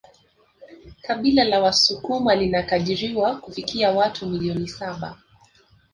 [1.01, 5.17] Kabila la wasukuma linakadiriwa kufikia watu milioni saba